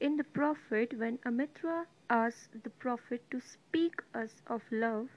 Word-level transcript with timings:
in 0.00 0.16
the 0.16 0.24
prophet 0.24 0.94
when 0.98 1.18
Almitra 1.26 1.86
asked 2.08 2.62
the 2.62 2.70
prophet 2.70 3.22
to 3.30 3.40
speak 3.40 4.02
us 4.14 4.42
of 4.46 4.62
love, 4.70 5.08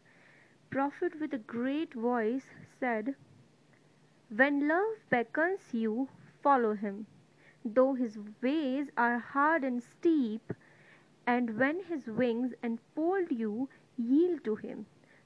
prophet 0.69 1.19
with 1.19 1.33
a 1.33 1.37
great 1.37 1.93
voice 1.93 2.45
said, 2.79 3.15
When 4.29 4.67
love 4.67 4.97
beckons 5.09 5.73
you, 5.73 6.09
follow 6.41 6.73
him, 6.73 7.05
though 7.63 7.93
his 7.93 8.17
ways 8.41 8.89
are 8.97 9.19
hard 9.19 9.63
and 9.63 9.83
steep, 9.83 10.53
and 11.27 11.57
when 11.59 11.83
his 11.83 12.07
wings 12.07 12.53
enfold 12.63 13.31
you, 13.31 13.69
yield 13.97 14.43
to 14.45 14.55
him. 14.55 14.85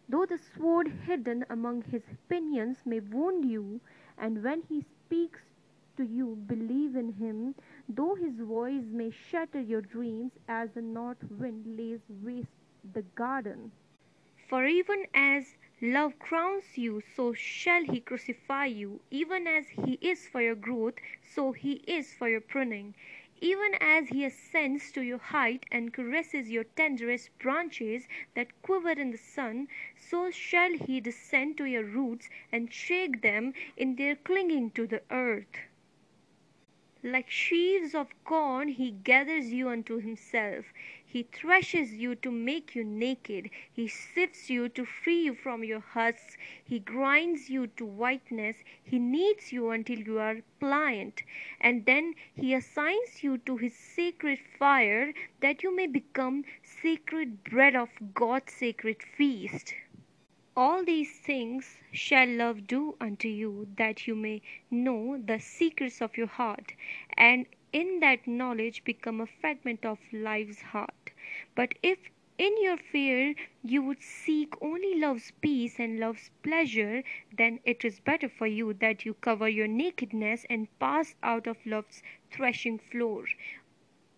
Though 0.09 0.25
the 0.25 0.37
sword 0.37 0.87
hidden 0.87 1.45
among 1.49 1.83
his 1.83 2.03
pinions 2.29 2.85
may 2.85 2.99
wound 2.99 3.45
you, 3.45 3.79
and 4.17 4.43
when 4.43 4.63
he 4.63 4.81
speaks 4.81 5.39
to 5.97 6.03
you, 6.03 6.35
believe 6.47 6.95
in 6.95 7.13
him, 7.13 7.55
though 7.87 8.15
his 8.15 8.39
voice 8.39 8.85
may 8.91 9.09
shatter 9.09 9.61
your 9.61 9.81
dreams 9.81 10.31
as 10.47 10.71
the 10.71 10.81
north 10.81 11.23
wind 11.29 11.77
lays 11.77 12.01
waste 12.09 12.49
the 12.93 13.01
garden. 13.15 13.71
For 14.47 14.65
even 14.65 15.07
as 15.13 15.55
love 15.81 16.19
crowns 16.19 16.77
you, 16.77 17.01
so 17.15 17.33
shall 17.33 17.83
he 17.83 17.99
crucify 17.99 18.65
you. 18.65 19.01
Even 19.11 19.47
as 19.47 19.67
he 19.69 19.97
is 20.01 20.27
for 20.27 20.41
your 20.41 20.55
growth, 20.55 20.95
so 21.21 21.51
he 21.51 21.83
is 21.87 22.13
for 22.13 22.29
your 22.29 22.41
pruning. 22.41 22.93
Even 23.41 23.75
as 23.81 24.09
he 24.09 24.23
ascends 24.23 24.91
to 24.93 25.01
your 25.01 25.17
height 25.17 25.65
and 25.71 25.93
caresses 25.93 26.49
your 26.49 26.63
tenderest 26.63 27.37
branches 27.39 28.07
that 28.33 28.61
quiver 28.61 28.91
in 28.91 29.11
the 29.11 29.17
sun, 29.17 29.67
so 29.97 30.31
shall 30.31 30.71
he 30.73 31.01
descend 31.01 31.57
to 31.57 31.65
your 31.65 31.83
roots 31.83 32.29
and 32.51 32.71
shake 32.71 33.21
them 33.21 33.53
in 33.75 33.95
their 33.95 34.15
clinging 34.15 34.71
to 34.71 34.87
the 34.87 35.01
earth. 35.11 35.57
Like 37.07 37.29
sheaves 37.29 37.93
of 37.93 38.09
corn 38.23 38.67
he 38.67 38.89
gathers 38.89 39.53
you 39.53 39.69
unto 39.69 39.99
himself. 39.99 40.65
He 41.05 41.21
threshes 41.21 41.93
you 41.93 42.15
to 42.15 42.31
make 42.31 42.73
you 42.73 42.83
naked. 42.83 43.51
He 43.71 43.87
sifts 43.87 44.49
you 44.49 44.69
to 44.69 44.85
free 44.85 45.25
you 45.25 45.35
from 45.35 45.63
your 45.63 45.81
husks. 45.81 46.35
He 46.63 46.79
grinds 46.79 47.47
you 47.47 47.67
to 47.67 47.85
whiteness. 47.85 48.57
He 48.83 48.97
kneads 48.97 49.53
you 49.53 49.69
until 49.69 49.99
you 49.99 50.17
are 50.17 50.41
pliant. 50.59 51.21
And 51.61 51.85
then 51.85 52.15
he 52.33 52.55
assigns 52.55 53.23
you 53.23 53.37
to 53.37 53.57
his 53.57 53.75
sacred 53.75 54.39
fire 54.57 55.13
that 55.41 55.61
you 55.61 55.75
may 55.75 55.85
become 55.85 56.43
sacred 56.63 57.43
bread 57.43 57.75
of 57.75 57.89
God's 58.15 58.51
sacred 58.51 59.03
feast. 59.03 59.75
All 60.57 60.83
these 60.83 61.19
things 61.19 61.77
shall 61.91 62.27
love 62.27 62.65
do 62.65 62.97
unto 62.99 63.27
you, 63.27 63.67
that 63.77 64.07
you 64.07 64.15
may 64.15 64.41
know 64.71 65.17
the 65.17 65.39
secrets 65.39 66.01
of 66.01 66.17
your 66.17 66.27
heart, 66.27 66.73
and 67.15 67.45
in 67.71 67.99
that 67.99 68.25
knowledge 68.25 68.83
become 68.83 69.21
a 69.21 69.27
fragment 69.27 69.85
of 69.85 69.99
life's 70.11 70.61
heart. 70.61 71.11
But 71.53 71.75
if 71.83 71.99
in 72.37 72.61
your 72.61 72.77
fear 72.77 73.35
you 73.63 73.81
would 73.83 74.01
seek 74.01 74.53
only 74.61 74.95
love's 74.95 75.31
peace 75.41 75.79
and 75.79 75.99
love's 75.99 76.31
pleasure, 76.41 77.03
then 77.31 77.59
it 77.63 77.85
is 77.85 77.99
better 77.99 78.27
for 78.27 78.47
you 78.47 78.73
that 78.73 79.05
you 79.05 79.13
cover 79.13 79.47
your 79.47 79.67
nakedness 79.67 80.45
and 80.49 80.67
pass 80.79 81.15
out 81.21 81.47
of 81.47 81.65
love's 81.65 82.01
threshing 82.31 82.79
floor 82.79 83.25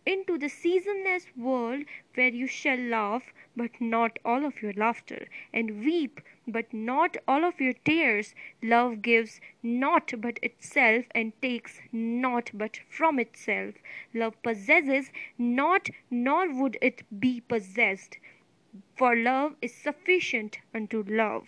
into 0.08 0.38
the 0.38 0.48
seasonless 0.48 1.26
world 1.36 1.84
where 2.16 2.30
you 2.30 2.48
shall 2.48 2.78
laugh, 2.78 3.34
but 3.58 3.82
not 3.82 4.18
all 4.24 4.46
of 4.46 4.62
your 4.62 4.72
laughter, 4.72 5.28
and 5.52 5.84
weep, 5.84 6.22
but 6.48 6.74
not 6.74 7.18
all 7.28 7.44
of 7.44 7.60
your 7.60 7.74
tears. 7.74 8.34
Love 8.64 9.02
gives 9.02 9.42
not 9.62 10.14
but 10.22 10.40
itself, 10.42 11.04
and 11.12 11.34
takes 11.42 11.82
not 11.92 12.50
but 12.54 12.80
from 12.90 13.20
itself. 13.20 13.76
Love 14.14 14.42
possesses 14.42 15.12
not, 15.38 15.90
nor 16.10 16.50
would 16.54 16.78
it 16.82 17.04
be 17.20 17.42
possessed, 17.42 18.18
for 18.96 19.14
love 19.14 19.58
is 19.62 19.76
sufficient 19.76 20.60
unto 20.74 21.04
love. 21.04 21.48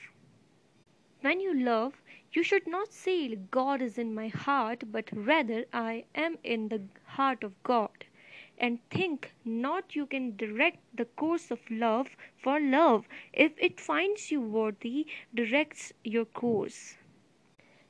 When 1.21 1.39
you 1.39 1.53
love, 1.53 2.01
you 2.33 2.43
should 2.43 2.67
not 2.67 2.91
say, 2.91 3.35
God 3.35 3.81
is 3.81 3.97
in 3.97 4.13
my 4.13 4.27
heart, 4.27 4.91
but 4.91 5.09
rather, 5.13 5.63
I 5.71 6.03
am 6.13 6.37
in 6.43 6.67
the 6.67 6.81
heart 7.05 7.43
of 7.43 7.63
God 7.63 8.05
and 8.59 8.79
think 8.91 9.33
not 9.45 9.95
you 9.95 10.05
can 10.05 10.35
direct 10.35 10.79
the 10.95 11.05
course 11.05 11.49
of 11.51 11.59
love, 11.71 12.15
for 12.37 12.59
love, 12.59 13.07
if 13.33 13.53
it 13.57 13.79
finds 13.79 14.31
you 14.31 14.41
worthy, 14.41 15.07
directs 15.33 15.93
your 16.03 16.25
course. 16.25 16.97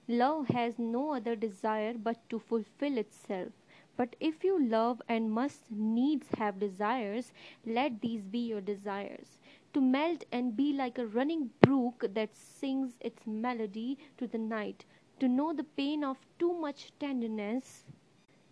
Love 0.07 0.47
has 0.49 0.77
no 0.77 1.13
other 1.13 1.35
desire 1.35 1.93
but 1.93 2.29
to 2.29 2.39
fulfill 2.39 2.97
itself. 2.97 3.51
But 3.95 4.15
if 4.19 4.43
you 4.43 4.61
love 4.61 5.01
and 5.07 5.31
must 5.31 5.71
needs 5.71 6.27
have 6.37 6.59
desires, 6.59 7.31
let 7.65 8.01
these 8.01 8.23
be 8.23 8.39
your 8.39 8.61
desires. 8.61 9.37
To 9.73 9.81
melt 9.81 10.25
and 10.31 10.55
be 10.55 10.73
like 10.73 10.97
a 10.97 11.07
running 11.07 11.51
brook 11.61 12.05
that 12.13 12.35
sings 12.35 12.97
its 12.99 13.25
melody 13.25 13.97
to 14.17 14.27
the 14.27 14.37
night. 14.37 14.85
To 15.19 15.27
know 15.27 15.53
the 15.53 15.63
pain 15.63 16.03
of 16.03 16.17
too 16.39 16.53
much 16.53 16.91
tenderness 16.99 17.85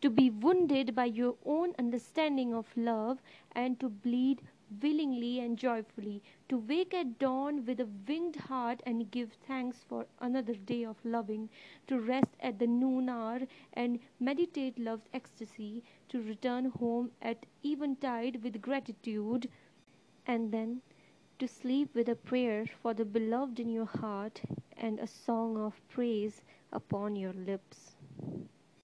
to 0.02 0.10
be 0.10 0.30
wounded 0.30 0.96
by 0.96 1.06
your 1.06 1.36
own 1.46 1.74
understanding 1.78 2.54
of 2.54 2.76
love 2.76 3.22
and 3.52 3.80
to 3.80 3.90
bleed 3.90 4.42
willingly 4.82 5.40
and 5.40 5.58
joyfully, 5.58 6.22
to 6.50 6.58
wake 6.58 6.94
at 6.94 7.18
dawn 7.20 7.66
with 7.66 7.80
a 7.80 7.88
winged 8.08 8.36
heart 8.36 8.82
and 8.86 9.12
give 9.12 9.32
thanks 9.48 9.84
for 9.84 10.06
another 10.20 10.54
day 10.56 10.84
of 10.84 10.98
loving, 11.06 11.50
to 11.88 12.00
rest 12.00 12.36
at 12.40 12.60
the 12.60 12.68
noon 12.68 13.10
hour 13.10 13.42
and 13.74 14.00
meditate 14.20 14.78
love's 14.80 15.08
ecstasy, 15.14 15.84
to 16.10 16.22
return 16.22 16.66
home 16.66 17.12
at 17.22 17.46
eventide 17.64 18.44
with 18.44 18.62
gratitude, 18.62 19.50
and 20.26 20.52
then 20.52 20.82
to 21.40 21.48
sleep 21.48 21.94
with 21.96 22.10
a 22.10 22.16
prayer 22.16 22.66
for 22.82 22.94
the 22.94 23.06
beloved 23.06 23.60
in 23.60 23.70
your 23.70 23.86
heart 23.86 24.42
and 24.78 25.00
a 25.00 25.08
song 25.08 25.58
of 25.58 25.82
praise 25.90 26.42
upon 26.72 27.16
your 27.16 27.34
lips. 27.34 27.96